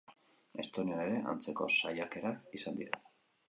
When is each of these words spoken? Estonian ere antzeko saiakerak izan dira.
Estonian 0.63 1.03
ere 1.03 1.21
antzeko 1.35 1.69
saiakerak 1.77 2.61
izan 2.61 2.85
dira. 2.85 3.05